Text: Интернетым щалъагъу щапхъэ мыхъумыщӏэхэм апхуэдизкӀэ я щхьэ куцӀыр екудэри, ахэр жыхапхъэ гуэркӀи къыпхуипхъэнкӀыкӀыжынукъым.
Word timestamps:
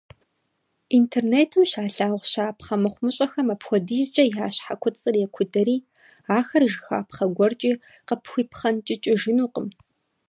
Интернетым 0.99 1.63
щалъагъу 1.71 2.19
щапхъэ 2.31 2.75
мыхъумыщӏэхэм 2.81 3.47
апхуэдизкӀэ 3.53 4.23
я 4.43 4.47
щхьэ 4.55 4.75
куцӀыр 4.81 5.15
екудэри, 5.25 5.77
ахэр 6.37 6.63
жыхапхъэ 6.71 7.25
гуэркӀи 7.35 7.71
къыпхуипхъэнкӀыкӀыжынукъым. 8.07 9.67